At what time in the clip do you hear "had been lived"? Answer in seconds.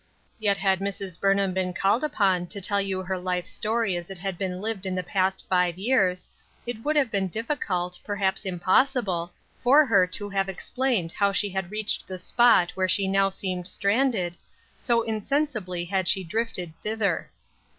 4.17-4.87